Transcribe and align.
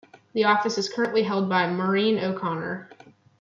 The 0.33 0.45
office 0.45 0.79
is 0.79 0.89
currently 0.91 1.21
held 1.21 1.47
by 1.47 1.71
Maureen 1.71 2.17
O'Connor. 2.17 2.89